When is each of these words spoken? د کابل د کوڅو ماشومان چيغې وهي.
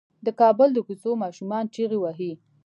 د 0.25 0.27
کابل 0.39 0.69
د 0.73 0.79
کوڅو 0.87 1.11
ماشومان 1.23 1.63
چيغې 1.73 1.99
وهي. 2.01 2.31